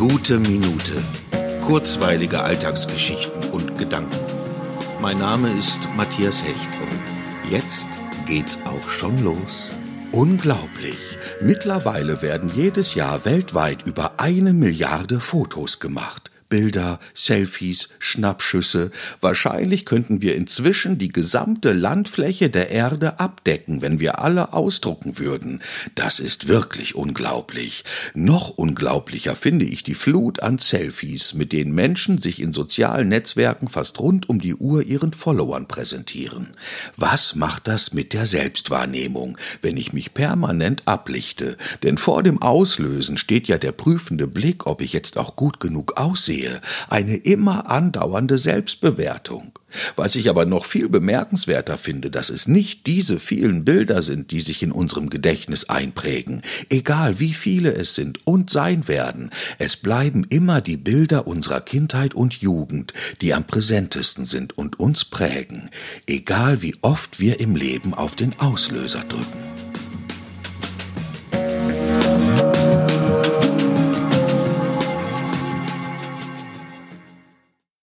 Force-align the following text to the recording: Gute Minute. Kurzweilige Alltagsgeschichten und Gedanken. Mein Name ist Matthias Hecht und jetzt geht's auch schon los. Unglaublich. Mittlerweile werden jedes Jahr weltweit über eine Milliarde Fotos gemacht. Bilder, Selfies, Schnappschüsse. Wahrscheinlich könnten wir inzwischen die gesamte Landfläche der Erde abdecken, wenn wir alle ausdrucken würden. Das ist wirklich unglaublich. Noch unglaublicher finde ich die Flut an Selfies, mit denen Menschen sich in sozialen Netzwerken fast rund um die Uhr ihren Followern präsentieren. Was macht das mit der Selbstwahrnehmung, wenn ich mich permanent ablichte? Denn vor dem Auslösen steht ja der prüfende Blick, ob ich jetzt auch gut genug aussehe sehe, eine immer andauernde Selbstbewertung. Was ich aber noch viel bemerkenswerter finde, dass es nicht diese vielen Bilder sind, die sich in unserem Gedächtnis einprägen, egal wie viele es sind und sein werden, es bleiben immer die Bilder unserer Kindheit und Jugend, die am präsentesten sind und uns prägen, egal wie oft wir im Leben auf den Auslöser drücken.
Gute 0.00 0.38
Minute. 0.38 0.94
Kurzweilige 1.60 2.42
Alltagsgeschichten 2.42 3.50
und 3.50 3.76
Gedanken. 3.76 4.16
Mein 5.02 5.18
Name 5.18 5.52
ist 5.52 5.78
Matthias 5.94 6.42
Hecht 6.42 6.70
und 6.80 7.50
jetzt 7.50 7.90
geht's 8.24 8.60
auch 8.64 8.88
schon 8.88 9.22
los. 9.22 9.72
Unglaublich. 10.10 10.96
Mittlerweile 11.42 12.22
werden 12.22 12.50
jedes 12.54 12.94
Jahr 12.94 13.26
weltweit 13.26 13.86
über 13.86 14.14
eine 14.16 14.54
Milliarde 14.54 15.20
Fotos 15.20 15.80
gemacht. 15.80 16.29
Bilder, 16.50 16.98
Selfies, 17.14 17.90
Schnappschüsse. 18.00 18.90
Wahrscheinlich 19.20 19.86
könnten 19.86 20.20
wir 20.20 20.34
inzwischen 20.34 20.98
die 20.98 21.08
gesamte 21.08 21.72
Landfläche 21.72 22.50
der 22.50 22.70
Erde 22.70 23.20
abdecken, 23.20 23.80
wenn 23.80 24.00
wir 24.00 24.18
alle 24.18 24.52
ausdrucken 24.52 25.18
würden. 25.18 25.62
Das 25.94 26.18
ist 26.18 26.48
wirklich 26.48 26.96
unglaublich. 26.96 27.84
Noch 28.14 28.50
unglaublicher 28.50 29.36
finde 29.36 29.64
ich 29.64 29.84
die 29.84 29.94
Flut 29.94 30.42
an 30.42 30.58
Selfies, 30.58 31.34
mit 31.34 31.52
denen 31.52 31.72
Menschen 31.72 32.20
sich 32.20 32.42
in 32.42 32.52
sozialen 32.52 33.08
Netzwerken 33.08 33.68
fast 33.68 34.00
rund 34.00 34.28
um 34.28 34.40
die 34.40 34.56
Uhr 34.56 34.82
ihren 34.82 35.12
Followern 35.12 35.68
präsentieren. 35.68 36.48
Was 36.96 37.36
macht 37.36 37.68
das 37.68 37.94
mit 37.94 38.12
der 38.12 38.26
Selbstwahrnehmung, 38.26 39.38
wenn 39.62 39.76
ich 39.76 39.92
mich 39.92 40.14
permanent 40.14 40.82
ablichte? 40.86 41.56
Denn 41.84 41.96
vor 41.96 42.24
dem 42.24 42.42
Auslösen 42.42 43.18
steht 43.18 43.46
ja 43.46 43.56
der 43.56 43.72
prüfende 43.72 44.26
Blick, 44.26 44.66
ob 44.66 44.82
ich 44.82 44.92
jetzt 44.92 45.16
auch 45.16 45.36
gut 45.36 45.60
genug 45.60 45.96
aussehe 45.96 46.39
sehe, 46.40 46.60
eine 46.88 47.16
immer 47.16 47.70
andauernde 47.70 48.38
Selbstbewertung. 48.38 49.52
Was 49.94 50.16
ich 50.16 50.28
aber 50.28 50.46
noch 50.46 50.64
viel 50.64 50.88
bemerkenswerter 50.88 51.78
finde, 51.78 52.10
dass 52.10 52.30
es 52.30 52.48
nicht 52.48 52.88
diese 52.88 53.20
vielen 53.20 53.64
Bilder 53.64 54.02
sind, 54.02 54.32
die 54.32 54.40
sich 54.40 54.64
in 54.64 54.72
unserem 54.72 55.10
Gedächtnis 55.10 55.68
einprägen, 55.68 56.42
egal 56.70 57.20
wie 57.20 57.32
viele 57.32 57.72
es 57.72 57.94
sind 57.94 58.26
und 58.26 58.50
sein 58.50 58.88
werden, 58.88 59.30
es 59.58 59.76
bleiben 59.76 60.26
immer 60.28 60.60
die 60.60 60.76
Bilder 60.76 61.28
unserer 61.28 61.60
Kindheit 61.60 62.14
und 62.14 62.34
Jugend, 62.34 62.94
die 63.20 63.32
am 63.32 63.46
präsentesten 63.46 64.24
sind 64.24 64.58
und 64.58 64.80
uns 64.80 65.04
prägen, 65.04 65.70
egal 66.08 66.62
wie 66.62 66.74
oft 66.80 67.20
wir 67.20 67.38
im 67.38 67.54
Leben 67.54 67.94
auf 67.94 68.16
den 68.16 68.36
Auslöser 68.40 69.04
drücken. 69.08 69.49